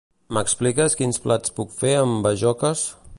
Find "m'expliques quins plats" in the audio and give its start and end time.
0.37-1.55